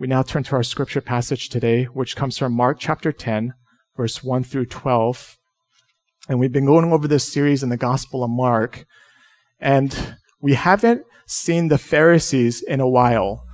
[0.00, 3.52] We now turn to our scripture passage today, which comes from Mark chapter 10,
[3.98, 5.36] verse 1 through 12.
[6.26, 8.86] And we've been going over this series in the Gospel of Mark,
[9.60, 13.44] and we haven't seen the Pharisees in a while.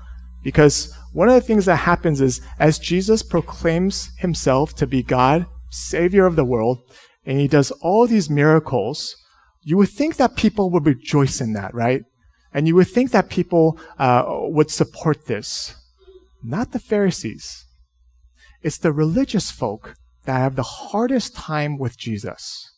[0.44, 5.46] Because one of the things that happens is as Jesus proclaims himself to be God,
[5.70, 6.78] Savior of the world,
[7.24, 9.16] and he does all these miracles,
[9.64, 12.04] you would think that people would rejoice in that, right?
[12.52, 15.74] And you would think that people uh, would support this.
[16.46, 17.66] Not the Pharisees.
[18.62, 19.96] It's the religious folk
[20.26, 22.72] that have the hardest time with Jesus.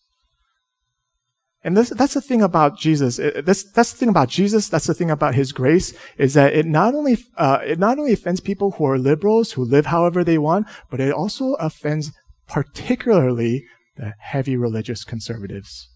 [1.63, 3.17] And this, that's the thing about Jesus.
[3.19, 4.71] That's, that's the thing about Jesus.
[4.71, 8.15] That's the thing about His grace is that it not only, uh, it not only
[8.15, 12.13] offends people who are liberals, who live however they want, but it also offends
[12.47, 15.91] particularly the heavy religious conservatives.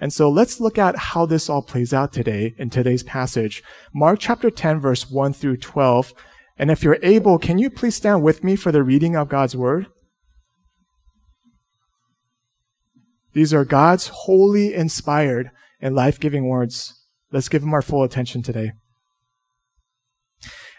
[0.00, 3.62] And so let's look at how this all plays out today in today's passage.
[3.92, 6.14] Mark chapter 10 verse 1 through 12.
[6.58, 9.56] And if you're able, can you please stand with me for the reading of God's
[9.56, 9.86] word?
[13.32, 16.94] These are God's holy, inspired, and life giving words.
[17.30, 18.72] Let's give them our full attention today.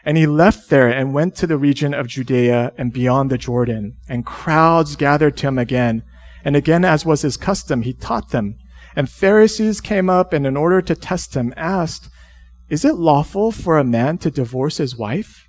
[0.04, 3.98] And he left there and went to the region of Judea and beyond the Jordan,
[4.08, 6.04] and crowds gathered to him again.
[6.44, 8.56] And again, as was his custom, he taught them.
[8.96, 12.10] And Pharisees came up and in order to test him asked,
[12.70, 15.49] Is it lawful for a man to divorce his wife?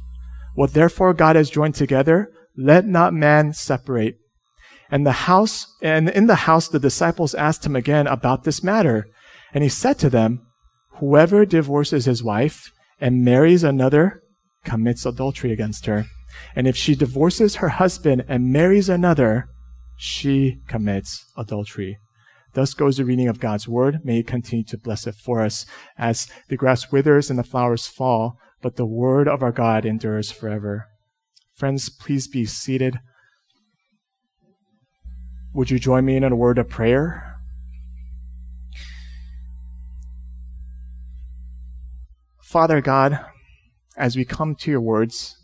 [0.53, 4.17] What therefore God has joined together, let not man separate.
[4.89, 9.07] And the house, and in the house, the disciples asked him again about this matter.
[9.53, 10.45] And he said to them,
[10.95, 14.21] Whoever divorces his wife and marries another
[14.65, 16.05] commits adultery against her.
[16.55, 19.47] And if she divorces her husband and marries another,
[19.97, 21.97] she commits adultery.
[22.53, 23.99] Thus goes the reading of God's word.
[24.03, 25.65] May it continue to bless it for us
[25.97, 30.31] as the grass withers and the flowers fall, but the word of our God endures
[30.31, 30.87] forever.
[31.53, 32.99] Friends, please be seated.
[35.53, 37.39] Would you join me in a word of prayer?
[42.41, 43.19] Father God,
[43.97, 45.37] as we come to your words,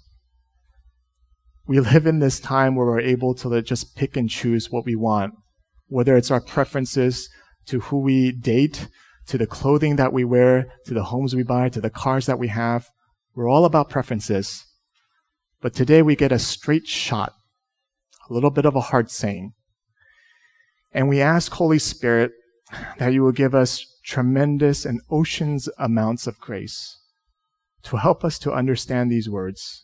[1.68, 4.96] we live in this time where we're able to just pick and choose what we
[4.96, 5.34] want,
[5.88, 7.30] whether it's our preferences
[7.66, 8.88] to who we date,
[9.28, 12.40] to the clothing that we wear, to the homes we buy, to the cars that
[12.40, 12.90] we have.
[13.38, 14.66] We're all about preferences.
[15.62, 17.34] But today we get a straight shot,
[18.28, 19.54] a little bit of a hard saying.
[20.92, 22.32] And we ask, Holy Spirit,
[22.98, 26.98] that you will give us tremendous and oceans amounts of grace
[27.84, 29.84] to help us to understand these words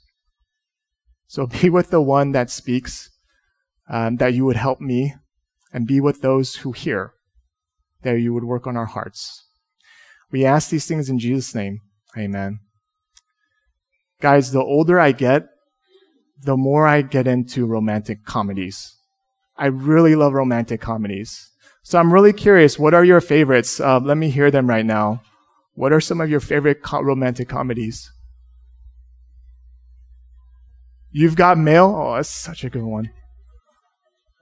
[1.27, 3.11] so be with the one that speaks,
[3.87, 5.13] um, that you would help me,
[5.71, 7.13] and be with those who hear,
[8.01, 9.47] that you would work on our hearts.
[10.31, 11.81] We ask these things in Jesus' name.
[12.17, 12.59] Amen.
[14.23, 15.49] Guys, the older I get,
[16.45, 18.95] the more I get into romantic comedies.
[19.57, 21.51] I really love romantic comedies.
[21.83, 23.81] So I'm really curious, what are your favorites?
[23.81, 25.21] Uh, let me hear them right now.
[25.73, 28.13] What are some of your favorite co- romantic comedies?
[31.11, 31.93] You've got mail.
[31.93, 33.11] Oh, that's such a good one.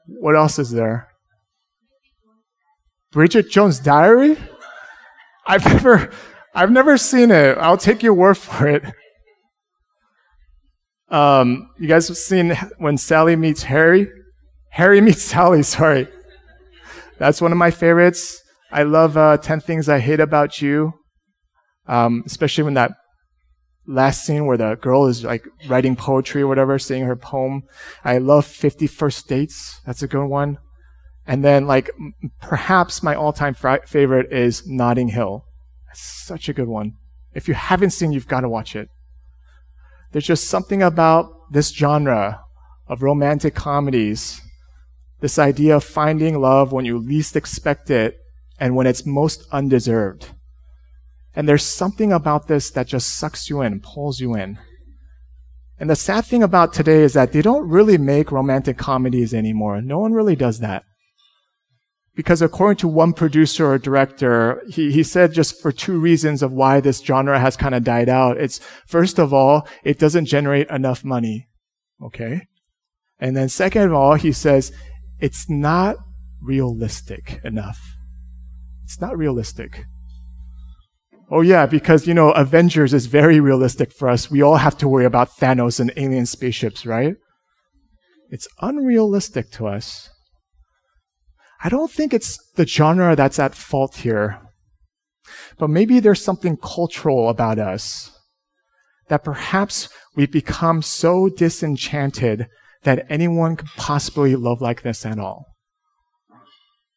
[0.06, 1.08] What else is there?
[3.12, 4.38] Bridget Jones' Diary?
[5.48, 6.12] I've never,
[6.54, 7.58] I've never seen it.
[7.58, 8.84] I'll take your word for it.
[11.12, 14.10] Um, you guys have seen when Sally meets Harry?
[14.70, 16.08] Harry meets Sally, sorry.
[17.20, 18.42] That's one of my favorites.
[18.72, 20.94] I love uh, 10 Things I Hate About You,
[21.88, 22.94] um, especially when that
[23.86, 27.64] last scene where the girl is like writing poetry or whatever, saying her poem.
[28.06, 29.82] I love 50 First Dates.
[29.86, 30.58] That's a good one.
[31.28, 35.44] And then like m- perhaps my all-time fr- favorite is Notting Hill.
[35.88, 36.94] That's such a good one.
[37.34, 38.88] If you haven't seen, you've got to watch it.
[40.12, 42.42] There's just something about this genre
[42.88, 44.42] of romantic comedies.
[45.22, 48.18] This idea of finding love when you least expect it
[48.60, 50.32] and when it's most undeserved.
[51.34, 54.60] And there's something about this that just sucks you in, pulls you in.
[55.80, 59.82] And the sad thing about today is that they don't really make romantic comedies anymore.
[59.82, 60.84] No one really does that.
[62.22, 66.52] Because according to one producer or director, he, he said just for two reasons of
[66.52, 68.38] why this genre has kind of died out.
[68.38, 71.48] It's first of all, it doesn't generate enough money.
[72.00, 72.42] Okay.
[73.18, 74.72] And then second of all, he says
[75.20, 75.96] it's not
[76.44, 77.80] realistic enough.
[78.84, 79.86] It's not realistic.
[81.32, 84.30] Oh yeah, because, you know, Avengers is very realistic for us.
[84.30, 87.16] We all have to worry about Thanos and alien spaceships, right?
[88.30, 90.12] It's unrealistic to us.
[91.64, 94.40] I don't think it's the genre that's at fault here.
[95.58, 98.12] But maybe there's something cultural about us
[99.10, 102.48] that perhaps we've become so disenchanted
[102.84, 105.46] that anyone could possibly love like this at all.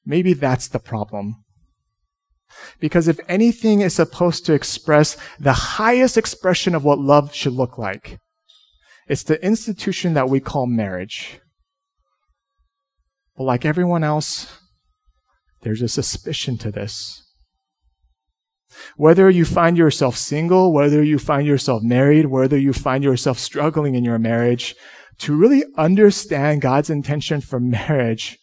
[0.06, 1.44] Maybe that's the problem.
[2.78, 7.78] Because if anything is supposed to express the highest expression of what love should look
[7.78, 8.19] like,
[9.08, 11.40] it's the institution that we call marriage.
[13.36, 14.58] But like everyone else,
[15.62, 17.20] there's a suspicion to this.
[18.96, 23.94] Whether you find yourself single, whether you find yourself married, whether you find yourself struggling
[23.94, 24.75] in your marriage,
[25.19, 28.38] to really understand God's intention for marriage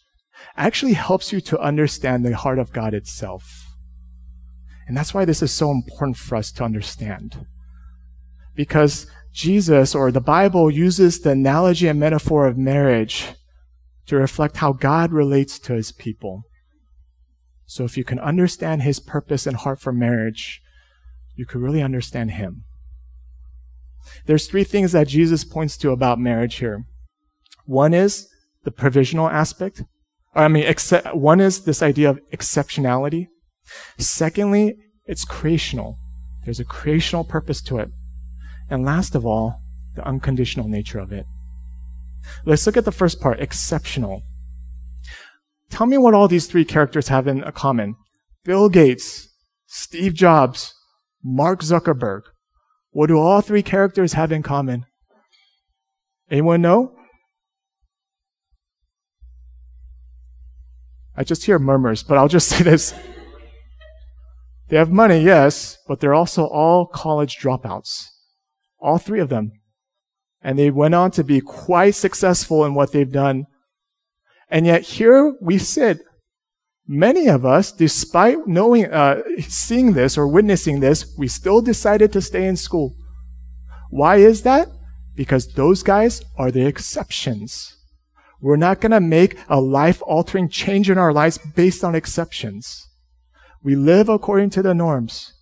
[0.56, 3.44] actually helps you to understand the heart of God itself.
[4.86, 7.46] And that's why this is so important for us to understand.
[8.54, 13.28] Because Jesus or the Bible uses the analogy and metaphor of marriage
[14.12, 16.42] to reflect how God relates to his people.
[17.64, 20.60] So if you can understand his purpose and heart for marriage,
[21.34, 22.64] you can really understand him.
[24.26, 26.84] There's three things that Jesus points to about marriage here.
[27.64, 28.28] One is
[28.64, 29.82] the provisional aspect.
[30.34, 30.70] I mean,
[31.14, 33.28] one is this idea of exceptionality.
[33.96, 34.74] Secondly,
[35.06, 35.96] it's creational.
[36.44, 37.88] There's a creational purpose to it.
[38.68, 39.62] And last of all,
[39.96, 41.24] the unconditional nature of it.
[42.44, 44.22] Let's look at the first part, exceptional.
[45.70, 47.96] Tell me what all these three characters have in common.
[48.44, 49.28] Bill Gates,
[49.66, 50.74] Steve Jobs,
[51.22, 52.22] Mark Zuckerberg.
[52.90, 54.84] What do all three characters have in common?
[56.30, 56.94] Anyone know?
[61.16, 62.94] I just hear murmurs, but I'll just say this.
[64.68, 68.06] They have money, yes, but they're also all college dropouts.
[68.78, 69.52] All three of them.
[70.42, 73.46] And they went on to be quite successful in what they've done.
[74.48, 76.00] And yet here we sit.
[76.86, 82.20] Many of us, despite knowing, uh, seeing this or witnessing this, we still decided to
[82.20, 82.94] stay in school.
[83.90, 84.68] Why is that?
[85.14, 87.76] Because those guys are the exceptions.
[88.40, 92.88] We're not going to make a life altering change in our lives based on exceptions.
[93.62, 95.32] We live according to the norms.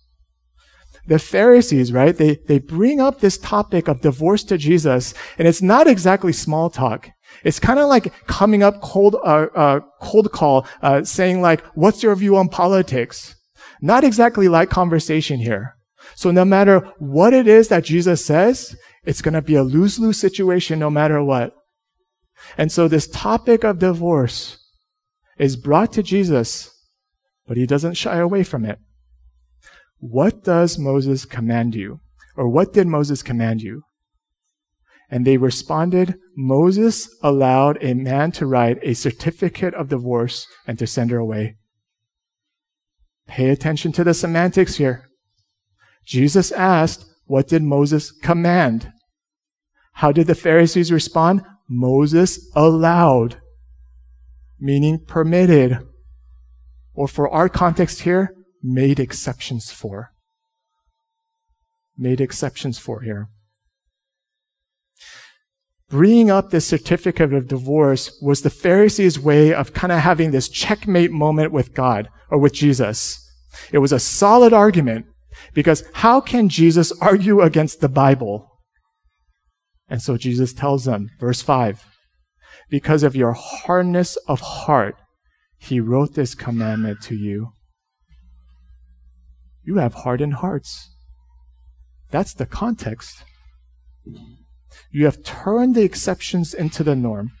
[1.07, 2.15] The Pharisees, right?
[2.15, 6.69] They, they bring up this topic of divorce to Jesus, and it's not exactly small
[6.69, 7.09] talk.
[7.43, 12.03] It's kind of like coming up cold, uh, uh, cold call, uh, saying like, what's
[12.03, 13.35] your view on politics?
[13.81, 15.75] Not exactly like conversation here.
[16.15, 20.19] So no matter what it is that Jesus says, it's going to be a lose-lose
[20.19, 21.53] situation no matter what.
[22.57, 24.57] And so this topic of divorce
[25.37, 26.71] is brought to Jesus
[27.51, 28.79] but he doesn't shy away from it.
[30.01, 31.99] What does Moses command you?
[32.35, 33.83] Or what did Moses command you?
[35.11, 40.87] And they responded, Moses allowed a man to write a certificate of divorce and to
[40.87, 41.57] send her away.
[43.27, 45.07] Pay attention to the semantics here.
[46.03, 48.91] Jesus asked, What did Moses command?
[49.93, 51.43] How did the Pharisees respond?
[51.69, 53.39] Moses allowed,
[54.59, 55.77] meaning permitted
[56.93, 60.11] or for our context here, made exceptions for.
[61.97, 63.29] Made exceptions for here.
[65.89, 70.47] Bringing up this certificate of divorce was the Pharisees' way of kind of having this
[70.47, 73.19] checkmate moment with God or with Jesus.
[73.73, 75.05] It was a solid argument
[75.53, 78.47] because how can Jesus argue against the Bible?
[79.89, 81.85] And so Jesus tells them, verse 5,
[82.69, 84.95] because of your hardness of heart,
[85.57, 87.51] he wrote this commandment to you.
[89.63, 90.89] You have hardened hearts.
[92.09, 93.23] That's the context.
[94.91, 97.31] You have turned the exceptions into the norm.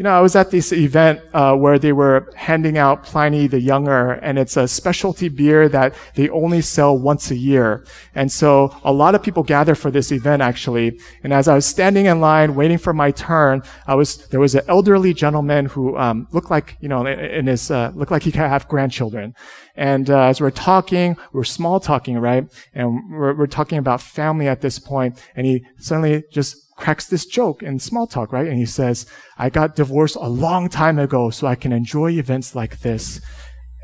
[0.00, 3.60] You know, I was at this event uh, where they were handing out Pliny the
[3.60, 7.84] Younger, and it's a specialty beer that they only sell once a year.
[8.14, 10.98] And so a lot of people gather for this event, actually.
[11.22, 14.54] And as I was standing in line waiting for my turn, I was there was
[14.54, 18.32] an elderly gentleman who um, looked like you know in his uh, looked like he
[18.32, 19.34] could have grandchildren.
[19.76, 22.50] And uh, as we're talking, we're small talking, right?
[22.72, 27.26] And we're, we're talking about family at this point, and he suddenly just cracks this
[27.26, 28.48] joke in small talk, right?
[28.48, 29.06] And he says,
[29.38, 33.20] I got divorced a long time ago so I can enjoy events like this.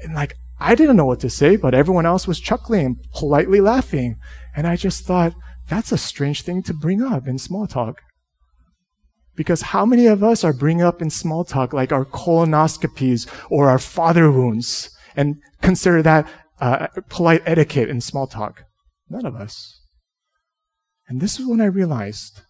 [0.02, 3.60] And like, I didn't know what to say, but everyone else was chuckling and politely
[3.60, 4.16] laughing.
[4.56, 5.34] And I just thought,
[5.68, 8.00] that's a strange thing to bring up in small talk.
[9.34, 13.68] Because how many of us are bringing up in small talk like our colonoscopies or
[13.68, 16.26] our father wounds and consider that
[16.58, 18.64] uh, polite etiquette in small talk?
[19.10, 19.82] None of us.
[21.06, 22.40] And this is when I realized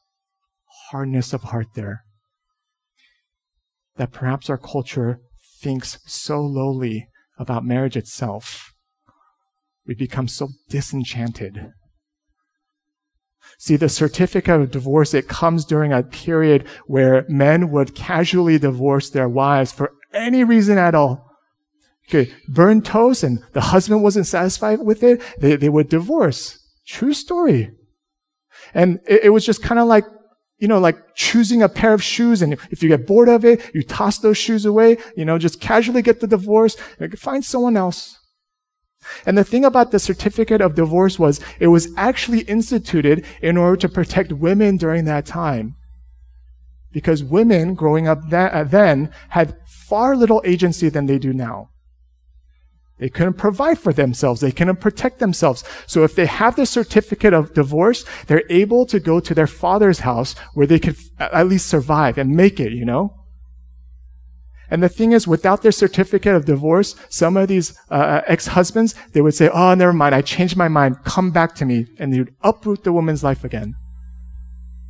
[0.91, 2.05] hardness of heart there.
[3.97, 5.21] That perhaps our culture
[5.61, 8.73] thinks so lowly about marriage itself.
[9.87, 11.73] We become so disenchanted.
[13.59, 19.09] See, the certificate of divorce, it comes during a period where men would casually divorce
[19.09, 21.31] their wives for any reason at all.
[22.09, 26.59] Okay, burn toast and the husband wasn't satisfied with it, they, they would divorce.
[26.87, 27.73] True story.
[28.75, 30.05] And it, it was just kind of like,
[30.59, 32.43] you know, like choosing a pair of shoes.
[32.43, 35.61] And if you get bored of it, you toss those shoes away, you know, just
[35.61, 36.77] casually get the divorce,
[37.17, 38.19] find someone else.
[39.25, 43.77] And the thing about the certificate of divorce was it was actually instituted in order
[43.77, 45.77] to protect women during that time.
[46.91, 51.71] Because women growing up then had far little agency than they do now.
[52.99, 54.41] They couldn't provide for themselves.
[54.41, 55.63] They couldn't protect themselves.
[55.87, 60.01] So if they have the certificate of divorce, they're able to go to their father's
[60.01, 63.13] house where they could at least survive and make it, you know?
[64.71, 68.95] And the thing is, without their certificate of divorce, some of these uh, uh, ex-husbands,
[69.13, 71.87] they would say, oh, never mind, I changed my mind, come back to me.
[71.99, 73.77] And they would uproot the woman's life again.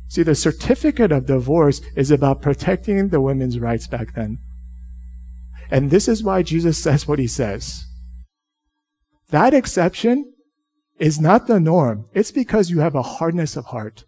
[0.07, 4.39] See, the certificate of divorce is about protecting the women's rights back then.
[5.69, 7.83] And this is why Jesus says what he says.
[9.29, 10.33] That exception
[10.99, 12.05] is not the norm.
[12.13, 14.05] It's because you have a hardness of heart.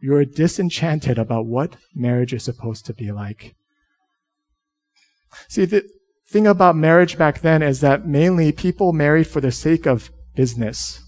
[0.00, 3.54] You're disenchanted about what marriage is supposed to be like.
[5.48, 5.88] See, the
[6.28, 11.00] thing about marriage back then is that mainly people married for the sake of business.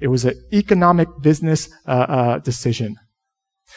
[0.00, 2.96] It was an economic business uh, uh, decision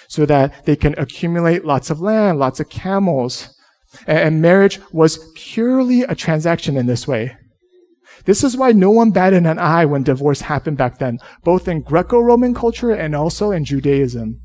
[0.08, 3.56] so that they can accumulate lots of land, lots of camels.
[4.08, 7.36] And marriage was purely a transaction in this way.
[8.26, 11.82] This is why no one batted an eye when divorce happened back then, both in
[11.82, 14.40] Greco-Roman culture and also in Judaism.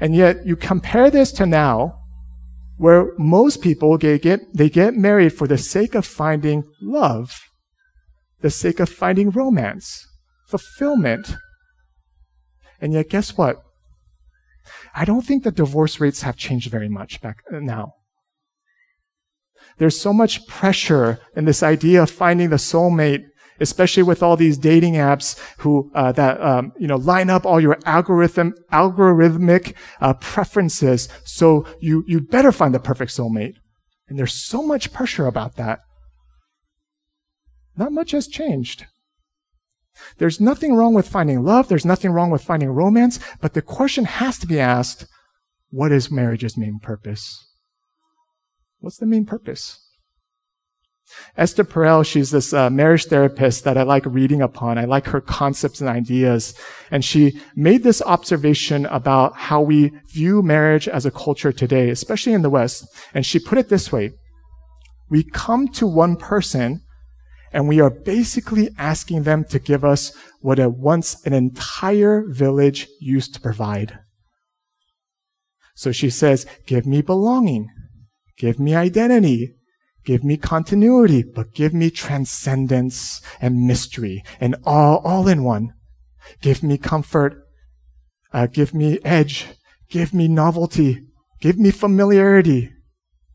[0.00, 1.98] And yet you compare this to now,
[2.76, 7.40] where most people get, get, they get married for the sake of finding love,
[8.40, 10.06] the sake of finding romance,
[10.46, 11.34] fulfillment.
[12.80, 13.56] And yet, guess what?
[14.94, 17.94] I don't think the divorce rates have changed very much back uh, now.
[19.78, 23.24] There's so much pressure in this idea of finding the soulmate
[23.60, 27.60] especially with all these dating apps who uh, that um, you know line up all
[27.60, 31.08] your algorithm algorithmic uh, preferences.
[31.24, 33.54] So you you better find the perfect soulmate,
[34.08, 35.80] and there's so much pressure about that.
[37.76, 38.86] Not much has changed.
[40.18, 41.68] There's nothing wrong with finding love.
[41.68, 43.18] There's nothing wrong with finding romance.
[43.40, 45.06] But the question has to be asked:
[45.70, 47.47] What is marriage's main purpose?
[48.80, 49.84] What's the main purpose?
[51.36, 54.78] Esther Perel, she's this uh, marriage therapist that I like reading upon.
[54.78, 56.54] I like her concepts and ideas.
[56.90, 62.34] And she made this observation about how we view marriage as a culture today, especially
[62.34, 62.86] in the West.
[63.14, 64.12] And she put it this way.
[65.08, 66.82] We come to one person
[67.52, 72.86] and we are basically asking them to give us what a once an entire village
[73.00, 73.98] used to provide.
[75.74, 77.68] So she says, give me belonging.
[78.38, 79.54] Give me identity.
[80.04, 85.74] Give me continuity, but give me transcendence and mystery and all, all in one.
[86.40, 87.44] Give me comfort.
[88.32, 89.46] Uh, give me edge.
[89.90, 91.06] Give me novelty.
[91.40, 92.72] Give me familiarity.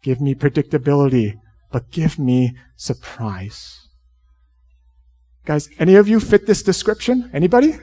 [0.01, 1.39] Give me predictability,
[1.71, 3.87] but give me surprise.
[5.45, 7.29] Guys, any of you fit this description?
[7.33, 7.77] Anybody?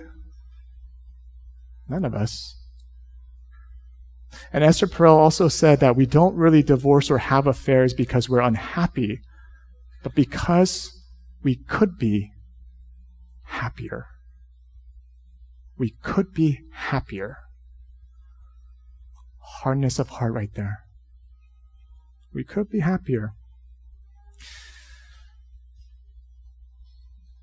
[1.88, 2.59] None of us.
[4.52, 8.40] And Esther Perel also said that we don't really divorce or have affairs because we're
[8.40, 9.20] unhappy,
[10.02, 11.04] but because
[11.42, 12.32] we could be
[13.44, 14.06] happier.
[15.78, 17.38] We could be happier.
[19.38, 20.80] Hardness of heart right there.
[22.34, 23.34] We could be happier.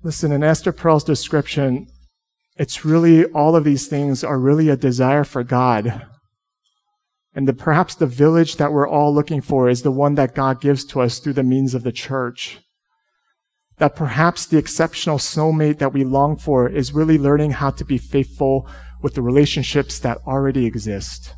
[0.02, 1.88] Listen, in Esther Perel's description,
[2.56, 6.06] it's really all of these things are really a desire for God
[7.38, 10.60] and the, perhaps the village that we're all looking for is the one that God
[10.60, 12.58] gives to us through the means of the church.
[13.76, 17.96] That perhaps the exceptional soulmate that we long for is really learning how to be
[17.96, 18.68] faithful
[19.02, 21.36] with the relationships that already exist.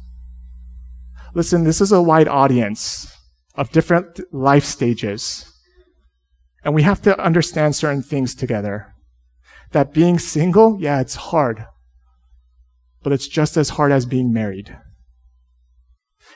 [1.35, 3.15] Listen, this is a wide audience
[3.55, 5.53] of different life stages.
[6.65, 8.95] And we have to understand certain things together.
[9.73, 11.67] That being single, yeah, it's hard.
[13.03, 14.79] But it's just as hard as being married.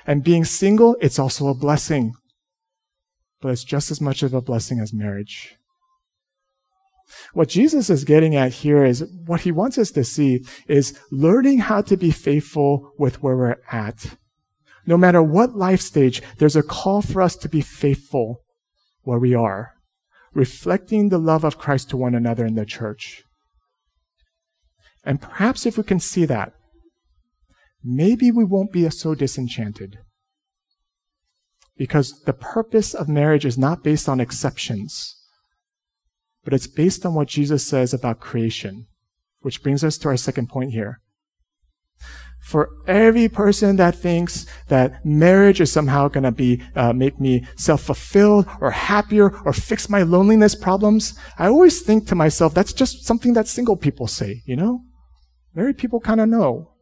[0.07, 2.15] And being single, it's also a blessing.
[3.41, 5.57] But it's just as much of a blessing as marriage.
[7.33, 11.59] What Jesus is getting at here is what he wants us to see is learning
[11.59, 14.17] how to be faithful with where we're at.
[14.87, 18.41] No matter what life stage, there's a call for us to be faithful
[19.03, 19.73] where we are,
[20.33, 23.23] reflecting the love of Christ to one another in the church.
[25.05, 26.53] And perhaps if we can see that,
[27.85, 29.99] maybe we won't be so disenchanted.
[31.77, 35.17] Because the purpose of marriage is not based on exceptions
[36.45, 38.87] but it's based on what Jesus says about creation,
[39.41, 41.01] which brings us to our second point here.
[42.43, 47.47] For every person that thinks that marriage is somehow going to be uh, make me
[47.57, 53.07] self-fulfilled or happier or fix my loneliness problems, I always think to myself that's just
[53.07, 54.43] something that single people say.
[54.45, 54.83] You know,
[55.55, 56.74] married people kind of know.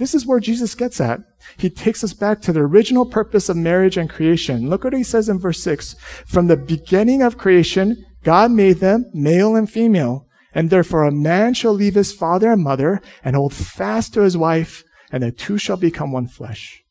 [0.00, 1.20] This is where Jesus gets at.
[1.58, 4.70] He takes us back to the original purpose of marriage and creation.
[4.70, 5.94] Look what he says in verse 6.
[6.26, 11.52] From the beginning of creation, God made them male and female, and therefore a man
[11.52, 15.58] shall leave his father and mother and hold fast to his wife, and the two
[15.58, 16.82] shall become one flesh.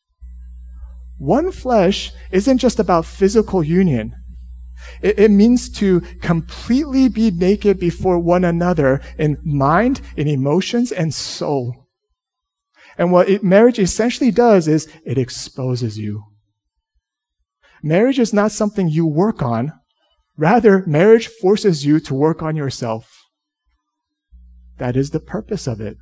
[1.18, 4.14] One flesh isn't just about physical union.
[5.02, 11.12] It, it, means to completely be naked before one another in mind, in emotions, and
[11.12, 11.79] soul.
[13.00, 16.24] And what it, marriage essentially does is it exposes you.
[17.82, 19.72] Marriage is not something you work on.
[20.36, 23.10] Rather, marriage forces you to work on yourself.
[24.76, 25.96] That is the purpose of it.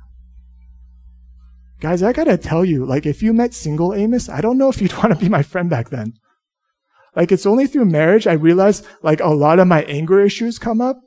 [1.79, 4.81] Guys, I gotta tell you, like, if you met single Amos, I don't know if
[4.81, 6.15] you'd want to be my friend back then.
[7.15, 10.81] Like, it's only through marriage I realized, like, a lot of my anger issues come
[10.81, 10.99] up.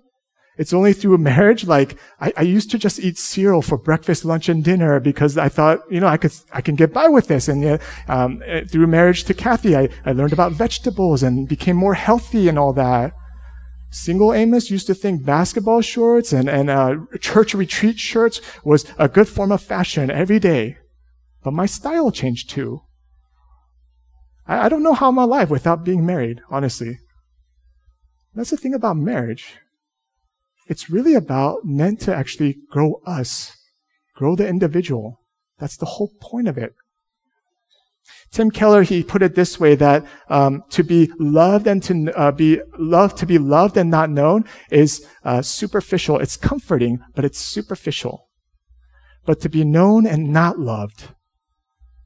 [0.58, 4.48] It's only through marriage, like, I, I used to just eat cereal for breakfast, lunch,
[4.48, 7.48] and dinner because I thought, you know, I could, I can get by with this.
[7.48, 11.94] And um, eh, through marriage to Kathy, I, I learned about vegetables and became more
[11.94, 13.14] healthy and all that.
[13.90, 19.08] Single Amos used to think basketball shorts and, and uh, church retreat shirts was a
[19.08, 20.78] good form of fashion every day.
[21.42, 22.82] But my style changed too.
[24.46, 26.98] I, I don't know how I'm alive without being married, honestly.
[28.34, 29.58] That's the thing about marriage.
[30.68, 33.56] It's really about meant to actually grow us,
[34.14, 35.20] grow the individual.
[35.58, 36.74] That's the whole point of it.
[38.30, 42.32] Tim Keller, he put it this way that um, to be loved and to uh,
[42.32, 46.18] be loved, to be loved and not known is uh, superficial.
[46.18, 48.28] It's comforting, but it's superficial.
[49.24, 51.10] But to be known and not loved,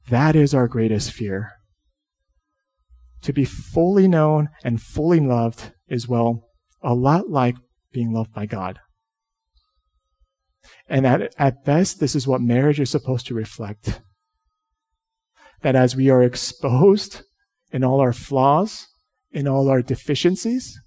[0.09, 1.53] that is our greatest fear.
[3.21, 6.43] To be fully known and fully loved is, well,
[6.83, 7.55] a lot like
[7.97, 8.77] being loved by God.
[10.87, 14.01] And at, at best, this is what marriage is supposed to reflect
[15.63, 17.23] that as we are exposed
[17.71, 18.85] in all our flaws,
[19.31, 20.79] in all our deficiencies,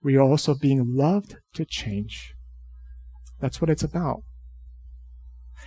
[0.00, 2.34] we are also being loved to change.
[3.40, 4.22] That's what it's about.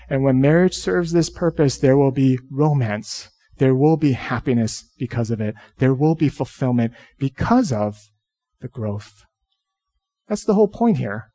[0.10, 3.30] And when marriage serves this purpose, there will be romance.
[3.58, 5.54] There will be happiness because of it.
[5.80, 8.00] There will be fulfillment because of
[8.62, 9.26] the growth.
[10.27, 11.31] That's the whole point here.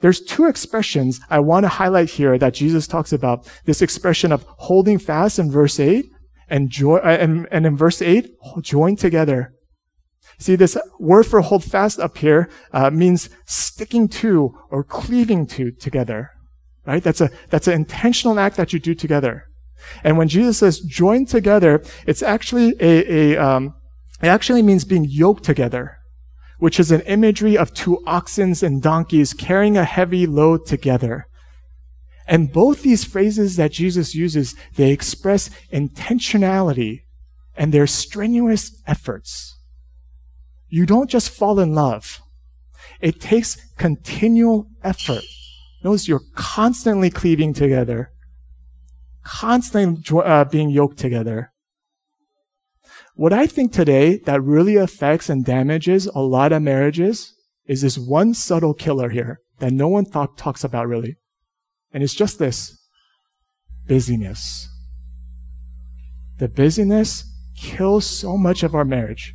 [0.00, 3.48] There's two expressions I want to highlight here that Jesus talks about.
[3.64, 6.06] This expression of holding fast in verse 8
[6.48, 8.28] and, joy, uh, and, and in verse 8,
[8.60, 9.54] join together.
[10.38, 15.70] See, this word for hold fast up here uh, means sticking to or cleaving to
[15.70, 16.30] together.
[16.84, 17.02] Right?
[17.02, 19.44] That's a that's an intentional act that you do together.
[20.02, 23.74] And when Jesus says join together, it's actually a, a um,
[24.20, 25.98] it actually means being yoked together
[26.62, 31.26] which is an imagery of two oxen and donkeys carrying a heavy load together.
[32.24, 37.00] And both these phrases that Jesus uses, they express intentionality
[37.56, 39.58] and their strenuous efforts.
[40.68, 42.20] You don't just fall in love.
[43.00, 45.24] It takes continual effort.
[45.82, 48.12] Notice you're constantly cleaving together,
[49.24, 51.51] constantly uh, being yoked together.
[53.14, 57.34] What I think today that really affects and damages a lot of marriages
[57.66, 61.16] is this one subtle killer here that no one talk, talks about really.
[61.92, 62.78] And it's just this
[63.86, 64.68] busyness.
[66.38, 69.34] The busyness kills so much of our marriage.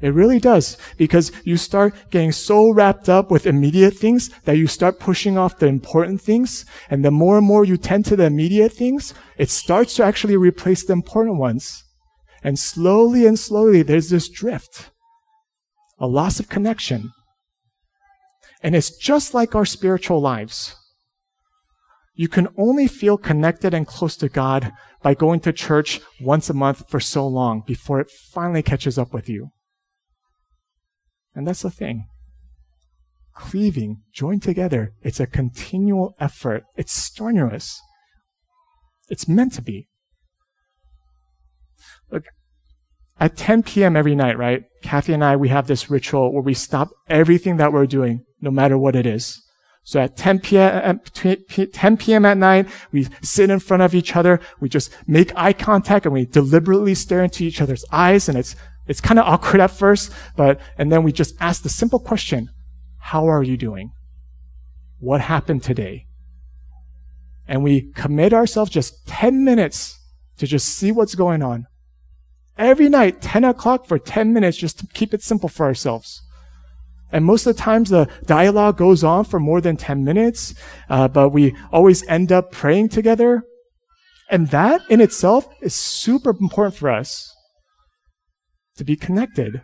[0.00, 0.76] It really does.
[0.98, 5.58] Because you start getting so wrapped up with immediate things that you start pushing off
[5.58, 6.66] the important things.
[6.90, 10.36] And the more and more you tend to the immediate things, it starts to actually
[10.36, 11.84] replace the important ones.
[12.44, 14.90] And slowly and slowly, there's this drift,
[15.98, 17.10] a loss of connection.
[18.62, 20.76] And it's just like our spiritual lives.
[22.14, 26.54] You can only feel connected and close to God by going to church once a
[26.54, 29.50] month for so long before it finally catches up with you.
[31.34, 32.06] And that's the thing.
[33.34, 36.64] Cleaving, joined together, it's a continual effort.
[36.76, 37.80] It's strenuous.
[39.08, 39.88] It's meant to be.
[43.20, 43.96] At 10 p.m.
[43.96, 44.64] every night, right?
[44.82, 48.50] Kathy and I, we have this ritual where we stop everything that we're doing, no
[48.50, 49.40] matter what it is.
[49.84, 51.36] So at 10 p.m., uh,
[51.72, 52.24] 10 p.m.
[52.24, 54.40] at night, we sit in front of each other.
[54.58, 58.28] We just make eye contact and we deliberately stare into each other's eyes.
[58.28, 61.68] And it's it's kind of awkward at first, but, and then we just ask the
[61.68, 62.50] simple question,
[62.98, 63.92] how are you doing?
[64.98, 66.06] What happened today?
[67.46, 69.98] And we commit ourselves just 10 minutes
[70.38, 71.66] to just see what's going on.
[72.56, 76.22] Every night, 10 o'clock for 10 minutes, just to keep it simple for ourselves.
[77.10, 80.54] And most of the times the dialogue goes on for more than 10 minutes,
[80.88, 83.44] uh, but we always end up praying together.
[84.30, 87.34] And that in itself is super important for us
[88.76, 89.62] to be connected.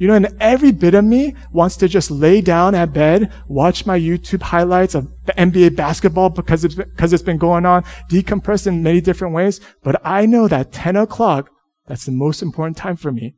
[0.00, 3.84] You know, and every bit of me wants to just lay down at bed, watch
[3.84, 8.66] my YouTube highlights of the NBA basketball because it's, because it's been going on, decompress
[8.66, 9.60] in many different ways.
[9.82, 11.50] But I know that 10 o'clock,
[11.86, 13.34] that's the most important time for me.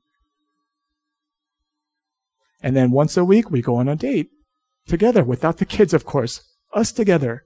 [2.62, 4.28] And then once a week, we go on a date
[4.86, 7.42] together without the kids, of course, us together.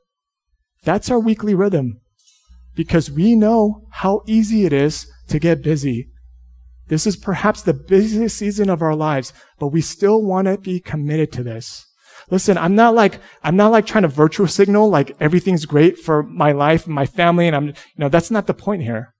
[0.84, 2.02] That's our weekly rhythm
[2.74, 6.10] because we know how easy it is to get busy
[6.88, 10.80] this is perhaps the busiest season of our lives, but we still want to be
[10.80, 11.84] committed to this.
[12.30, 16.22] Listen, I'm not like, I'm not like trying to virtual signal like everything's great for
[16.22, 17.46] my life and my family.
[17.46, 19.14] And I'm, you know, that's not the point here.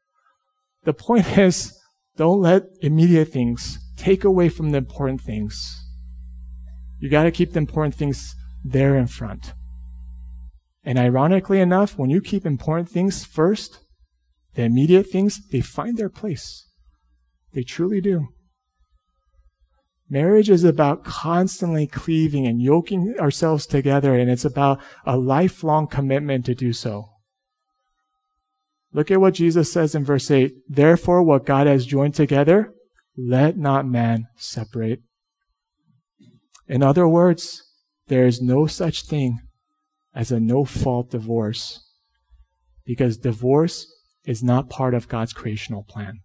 [0.85, 1.77] The point is
[2.17, 5.83] don't let immediate things take away from the important things.
[6.99, 9.53] You got to keep the important things there in front.
[10.83, 13.81] And ironically enough, when you keep important things first,
[14.55, 16.66] the immediate things, they find their place.
[17.57, 18.29] They truly do.
[20.11, 26.45] Marriage is about constantly cleaving and yoking ourselves together, and it's about a lifelong commitment
[26.45, 27.09] to do so.
[28.93, 30.53] Look at what Jesus says in verse 8.
[30.69, 32.75] Therefore, what God has joined together,
[33.17, 35.01] let not man separate.
[36.69, 37.63] In other words,
[38.09, 39.41] there is no such thing
[40.15, 41.83] as a no fault divorce
[42.85, 43.91] because divorce
[44.27, 46.21] is not part of God's creational plan.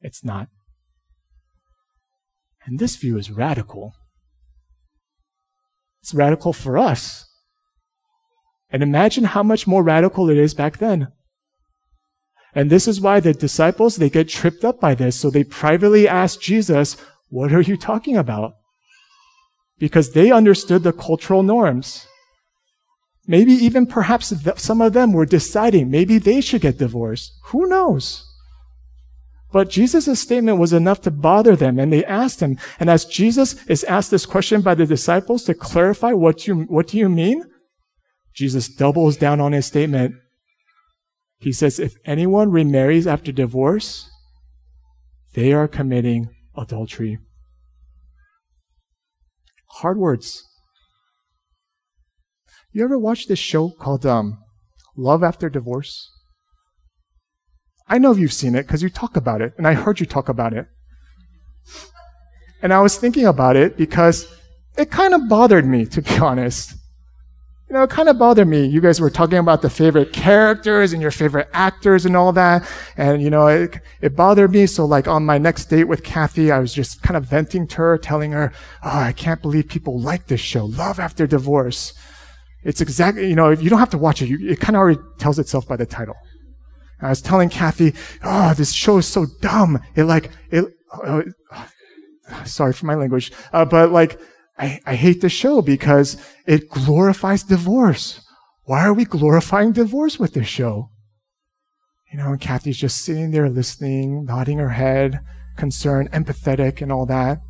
[0.00, 0.48] It's not.
[2.64, 3.94] And this view is radical.
[6.02, 7.26] It's radical for us.
[8.70, 11.08] And imagine how much more radical it is back then.
[12.54, 15.18] And this is why the disciples, they get tripped up by this.
[15.18, 16.96] So they privately ask Jesus,
[17.28, 18.54] what are you talking about?
[19.78, 22.06] Because they understood the cultural norms.
[23.26, 27.32] Maybe even perhaps some of them were deciding maybe they should get divorced.
[27.46, 28.26] Who knows?
[29.52, 32.56] But Jesus' statement was enough to bother them, and they asked him.
[32.78, 36.88] And as Jesus is asked this question by the disciples to clarify what you, what
[36.88, 37.44] do you mean?
[38.32, 40.14] Jesus doubles down on his statement.
[41.38, 44.08] He says, if anyone remarries after divorce,
[45.34, 47.18] they are committing adultery.
[49.66, 50.44] Hard words.
[52.72, 54.38] You ever watch this show called um,
[54.96, 56.08] Love After Divorce?
[57.90, 60.28] I know you've seen it because you talk about it, and I heard you talk
[60.28, 60.68] about it.
[62.62, 64.32] And I was thinking about it because
[64.78, 66.76] it kind of bothered me, to be honest.
[67.68, 68.66] You know, it kind of bothered me.
[68.66, 72.68] You guys were talking about the favorite characters and your favorite actors and all that.
[72.96, 74.66] And, you know, it, it bothered me.
[74.66, 77.76] So like on my next date with Kathy, I was just kind of venting to
[77.76, 80.64] her, telling her, Oh, I can't believe people like this show.
[80.64, 81.92] Love after divorce.
[82.64, 84.28] It's exactly, you know, you don't have to watch it.
[84.28, 86.16] You, it kind of already tells itself by the title.
[87.02, 89.80] I was telling Kathy, oh, this show is so dumb.
[89.94, 91.22] It like, it, uh,
[92.44, 94.20] sorry for my language, uh, but like,
[94.58, 98.20] I, I hate the show because it glorifies divorce.
[98.64, 100.90] Why are we glorifying divorce with this show?
[102.12, 105.20] You know, and Kathy's just sitting there listening, nodding her head,
[105.56, 107.40] concerned, empathetic, and all that.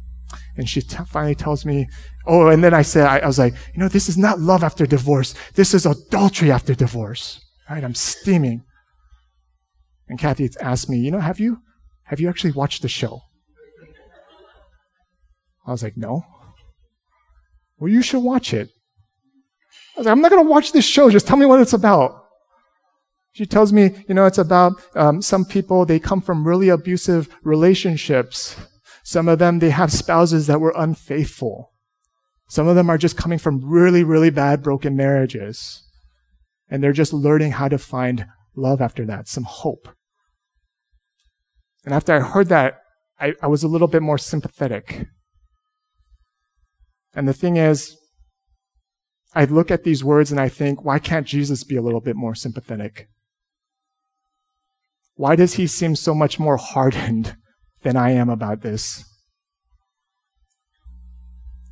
[0.57, 1.89] And she t- finally tells me,
[2.27, 4.63] oh, and then I said, I, I was like, you know, this is not love
[4.63, 5.35] after divorce.
[5.55, 7.41] This is adultery after divorce.
[7.69, 7.83] Right?
[7.83, 8.63] I'm steaming.
[10.11, 11.63] And Kathy asked me, you know, have you,
[12.03, 13.23] have you actually watched the show?
[15.65, 16.25] I was like, no.
[17.79, 18.71] Well, you should watch it.
[19.95, 21.11] I was like, I'm not going to watch this show.
[21.11, 22.25] Just tell me what it's about.
[23.31, 27.29] She tells me, you know, it's about um, some people, they come from really abusive
[27.45, 28.57] relationships.
[29.05, 31.71] Some of them, they have spouses that were unfaithful.
[32.49, 35.85] Some of them are just coming from really, really bad broken marriages.
[36.69, 39.89] And they're just learning how to find love after that, some hope.
[41.85, 42.81] And after I heard that,
[43.19, 45.07] I, I was a little bit more sympathetic.
[47.15, 47.97] And the thing is,
[49.35, 52.17] I look at these words and I think, why can't Jesus be a little bit
[52.17, 53.09] more sympathetic?
[55.15, 57.37] Why does he seem so much more hardened
[57.83, 59.05] than I am about this?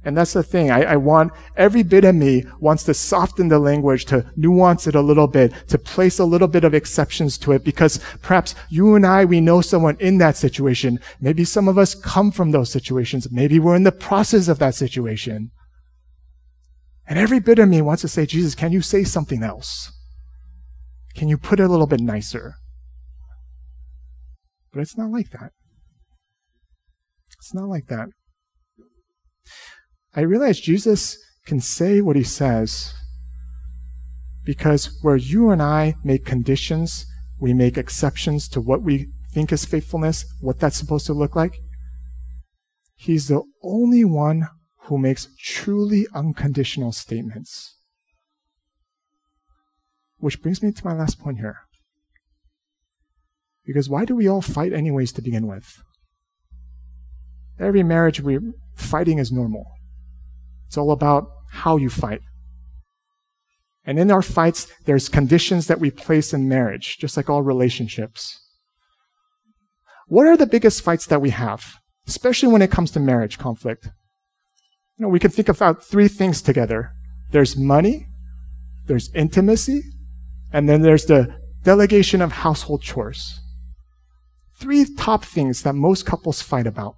[0.09, 0.71] And that's the thing.
[0.71, 4.95] I, I, want every bit of me wants to soften the language, to nuance it
[4.95, 8.95] a little bit, to place a little bit of exceptions to it, because perhaps you
[8.95, 10.99] and I, we know someone in that situation.
[11.21, 13.31] Maybe some of us come from those situations.
[13.31, 15.51] Maybe we're in the process of that situation.
[17.07, 19.93] And every bit of me wants to say, Jesus, can you say something else?
[21.17, 22.55] Can you put it a little bit nicer?
[24.73, 25.53] But it's not like that.
[27.39, 28.09] It's not like that.
[30.15, 32.95] I realize Jesus can say what he says
[34.45, 37.05] because where you and I make conditions,
[37.39, 41.59] we make exceptions to what we think is faithfulness, what that's supposed to look like.
[42.97, 44.49] He's the only one
[44.85, 47.77] who makes truly unconditional statements.
[50.17, 51.59] Which brings me to my last point here.
[53.67, 55.83] Because why do we all fight anyways to begin with?
[57.61, 59.67] Every marriage, we're fighting is normal.
[60.69, 62.21] It's all about how you fight.
[63.85, 68.39] And in our fights, there's conditions that we place in marriage, just like all relationships.
[70.09, 71.77] What are the biggest fights that we have,
[72.07, 73.87] especially when it comes to marriage conflict?
[74.97, 76.93] You know, we can think about three things together.
[77.31, 78.07] There's money,
[78.87, 79.83] there's intimacy,
[80.53, 83.41] and then there's the delegation of household chores.
[84.59, 86.97] Three top things that most couples fight about.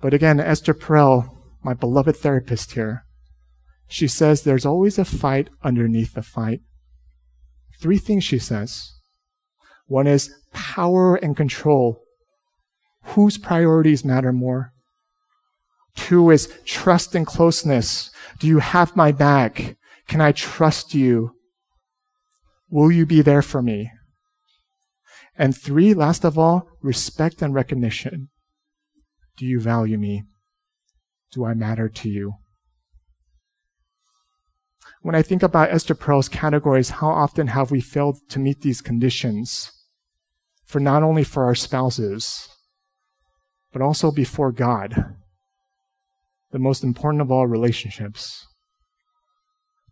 [0.00, 3.04] But again, Esther Perel, my beloved therapist here,
[3.86, 6.60] she says there's always a fight underneath the fight.
[7.80, 8.92] Three things she says.
[9.86, 12.02] One is power and control.
[13.02, 14.72] Whose priorities matter more?
[15.94, 18.10] Two is trust and closeness.
[18.38, 19.76] Do you have my back?
[20.08, 21.36] Can I trust you?
[22.70, 23.90] Will you be there for me?
[25.36, 28.30] And three, last of all, respect and recognition.
[29.36, 30.24] Do you value me?
[31.32, 32.34] Do I matter to you?
[35.00, 38.80] When I think about Esther Perel's categories, how often have we failed to meet these
[38.80, 39.72] conditions
[40.64, 42.48] for not only for our spouses,
[43.72, 45.16] but also before God,
[46.52, 48.46] the most important of all relationships?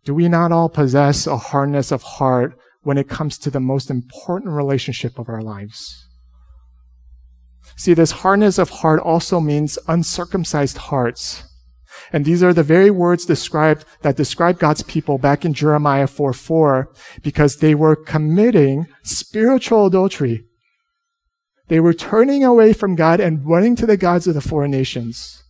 [0.05, 3.89] Do we not all possess a hardness of heart when it comes to the most
[3.89, 6.07] important relationship of our lives.
[7.75, 11.43] See, this hardness of heart also means uncircumcised hearts.
[12.13, 16.33] And these are the very words described that describe God's people back in Jeremiah 4
[16.33, 16.89] 4,
[17.23, 20.45] because they were committing spiritual adultery.
[21.67, 25.43] They were turning away from God and running to the gods of the foreign nations.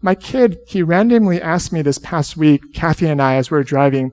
[0.00, 3.64] My kid, he randomly asked me this past week, Kathy and I, as we were
[3.64, 4.12] driving,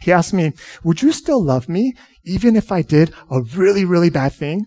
[0.00, 0.52] he asked me,
[0.84, 4.66] Would you still love me even if I did a really, really bad thing?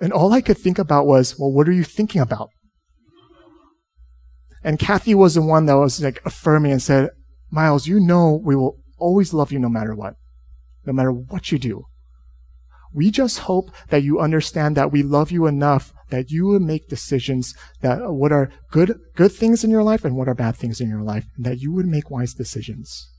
[0.00, 2.50] And all I could think about was, Well, what are you thinking about?
[4.62, 7.10] And Kathy was the one that was like affirming and said,
[7.50, 10.14] Miles, you know we will always love you no matter what,
[10.84, 11.84] no matter what you do.
[12.92, 16.88] We just hope that you understand that we love you enough that you will make
[16.88, 20.56] decisions that uh, what are good, good things in your life and what are bad
[20.56, 23.12] things in your life, and that you would make wise decisions.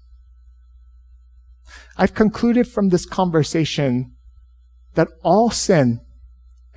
[1.97, 4.15] I've concluded from this conversation
[4.95, 5.99] that all sin,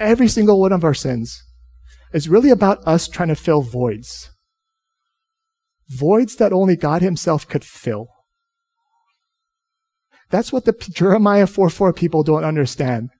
[0.01, 1.45] every single one of our sins,
[2.13, 4.31] is really about us trying to fill voids.
[5.89, 8.09] Voids that only God Himself could fill.
[10.31, 13.11] That's what the Jeremiah 4 4 people don't understand.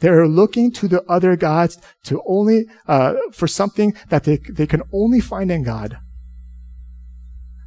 [0.00, 4.82] They're looking to the other gods to only, uh, for something that they, they can
[4.92, 5.98] only find in God.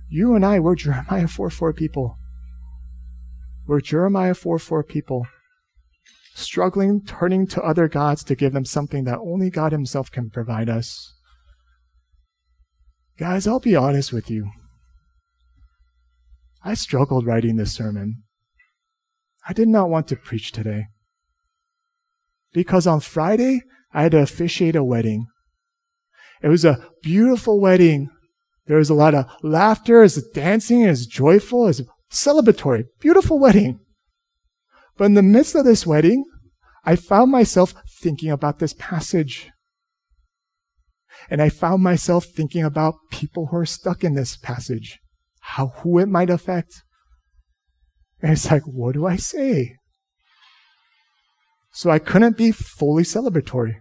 [0.10, 2.18] You and I, we're Jeremiah 4 4 people.
[3.66, 5.28] We're Jeremiah 4 4 people,
[6.34, 10.70] struggling, turning to other gods to give them something that only God Himself can provide
[10.70, 11.14] us.
[13.18, 14.50] Guys, I'll be honest with you.
[16.64, 18.24] I struggled writing this sermon.
[19.48, 20.86] I did not want to preach today.
[22.54, 23.62] Because on Friday,
[23.94, 25.28] I had to officiate a wedding
[26.42, 28.10] It was a beautiful wedding.
[28.68, 32.86] There was a lot of laughter, as dancing, as joyful, as celebratory.
[33.00, 33.80] Beautiful wedding.
[35.00, 36.26] But in the midst of this wedding,
[36.84, 39.50] I found myself thinking about this passage.
[41.30, 45.00] And I found myself thinking about people who are stuck in this passage,
[45.40, 46.84] how, who it might affect.
[48.22, 49.78] And it's like, what do I say?
[51.72, 53.76] So I couldn't be fully celebratory.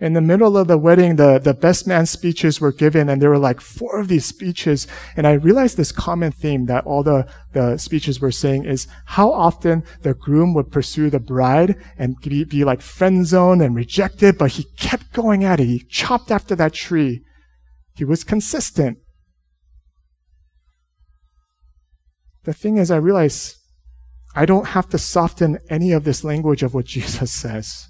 [0.00, 3.30] In the middle of the wedding, the, the best man speeches were given, and there
[3.30, 4.86] were like four of these speeches.
[5.16, 9.32] And I realized this common theme that all the, the speeches were saying is how
[9.32, 14.38] often the groom would pursue the bride and be, be like friend zoned and rejected,
[14.38, 15.66] but he kept going at it.
[15.66, 17.22] He chopped after that tree.
[17.94, 18.98] He was consistent.
[22.44, 23.56] The thing is, I realized
[24.34, 27.88] I don't have to soften any of this language of what Jesus says.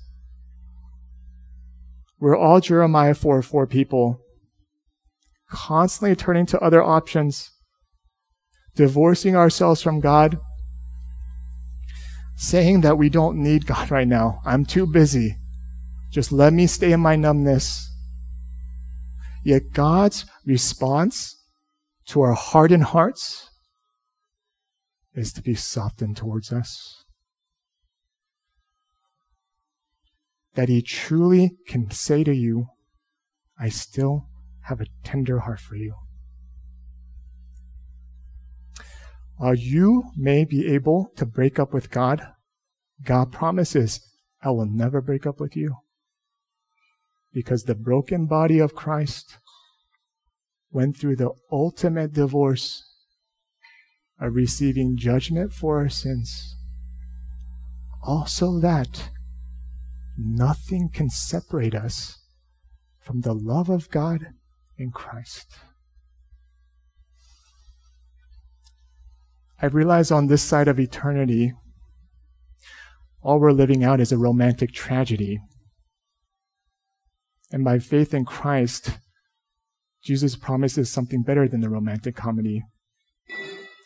[2.20, 4.20] We're all Jeremiah 4 4 people,
[5.50, 7.50] constantly turning to other options,
[8.74, 10.38] divorcing ourselves from God,
[12.36, 14.40] saying that we don't need God right now.
[14.44, 15.36] I'm too busy.
[16.10, 17.88] Just let me stay in my numbness.
[19.44, 21.36] Yet God's response
[22.06, 23.50] to our hardened hearts
[25.14, 26.97] is to be softened towards us.
[30.58, 32.66] That He truly can say to you,
[33.60, 34.26] I still
[34.62, 35.94] have a tender heart for you.
[39.36, 42.26] While you may be able to break up with God,
[43.04, 44.00] God promises,
[44.42, 45.76] I will never break up with you.
[47.32, 49.38] Because the broken body of Christ
[50.72, 52.82] went through the ultimate divorce
[54.20, 56.56] of receiving judgment for our sins.
[58.02, 59.10] Also, that
[60.20, 62.18] Nothing can separate us
[62.98, 64.34] from the love of God
[64.76, 65.46] in Christ.
[69.62, 71.52] I realize on this side of eternity,
[73.22, 75.40] all we're living out is a romantic tragedy.
[77.52, 78.98] And by faith in Christ,
[80.02, 82.64] Jesus promises something better than the romantic comedy.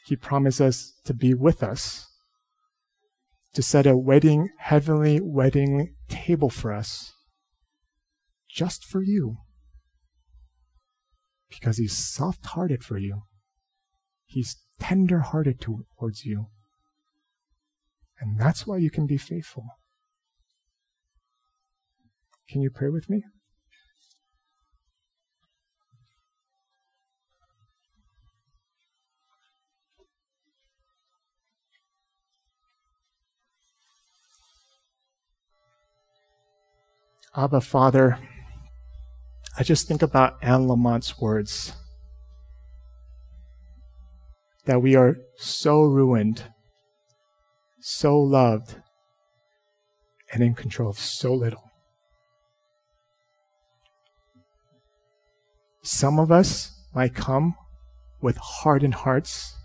[0.06, 2.11] He promises to be with us
[3.54, 7.12] to set a wedding, heavenly wedding table for us
[8.48, 9.38] just for you.
[11.48, 13.22] Because he's soft hearted for you,
[14.24, 16.46] he's tender hearted towards you.
[18.18, 19.66] And that's why you can be faithful.
[22.48, 23.24] Can you pray with me?
[37.34, 38.18] Abba, Father,
[39.58, 41.72] I just think about Anne Lamott's words
[44.66, 46.44] that we are so ruined,
[47.80, 48.76] so loved,
[50.30, 51.70] and in control of so little.
[55.82, 57.54] Some of us might come
[58.20, 59.56] with hardened hearts,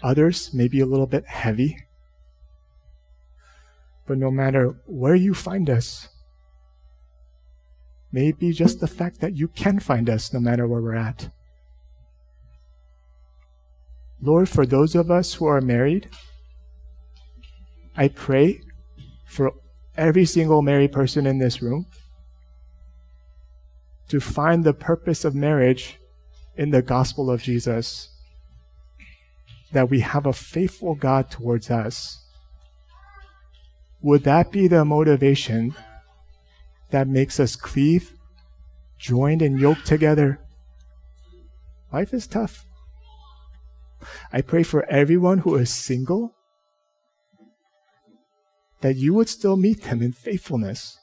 [0.00, 1.76] others may be a little bit heavy.
[4.06, 6.06] But no matter where you find us,
[8.12, 11.30] may be just the fact that you can find us no matter where we're at.
[14.20, 16.08] Lord, for those of us who are married,
[17.96, 18.60] I pray
[19.26, 19.52] for
[19.96, 21.86] every single married person in this room
[24.08, 25.98] to find the purpose of marriage
[26.56, 28.10] in the gospel of Jesus.
[29.72, 32.26] That we have a faithful God towards us.
[34.02, 35.74] Would that be the motivation
[36.92, 38.12] that makes us cleave,
[38.98, 40.38] joined and yoked together.
[41.92, 42.64] Life is tough.
[44.32, 46.34] I pray for everyone who is single
[48.82, 50.98] that you would still meet them in faithfulness.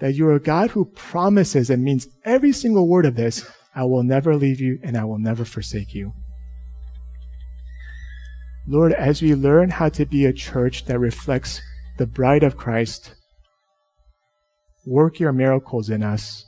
[0.00, 4.02] That you're a God who promises and means every single word of this I will
[4.02, 6.12] never leave you and I will never forsake you.
[8.66, 11.62] Lord, as we learn how to be a church that reflects
[11.96, 13.14] the bride of Christ,
[14.86, 16.44] Work your miracles in us.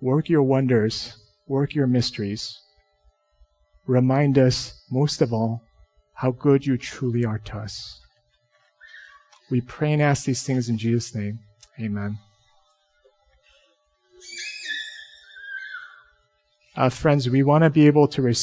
[0.00, 1.16] Work your wonders.
[1.46, 2.58] Work your mysteries.
[3.86, 5.62] Remind us, most of all,
[6.14, 8.00] how good you truly are to us.
[9.50, 11.40] We pray and ask these things in Jesus' name.
[11.80, 12.18] Amen.
[16.76, 18.40] Uh, friends, we want to be able to respond.